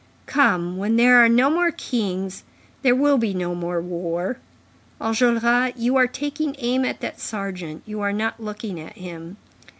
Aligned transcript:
Come, 0.25 0.77
when 0.77 0.95
there 0.95 1.17
are 1.23 1.29
no 1.29 1.51
more 1.51 1.69
kings, 1.69 2.43
there 2.81 2.95
will 2.95 3.19
be 3.19 3.35
no 3.35 3.53
more 3.53 3.79
war. 3.79 4.37
Enjolras, 4.99 5.73
you 5.77 5.95
are 5.95 6.07
taking 6.07 6.55
aim 6.57 6.83
at 6.85 7.01
that 7.01 7.19
sergeant, 7.21 7.83
you 7.85 8.01
are 8.01 8.11
not 8.11 8.41
looking 8.41 8.79
at 8.79 8.97
him. 8.97 9.37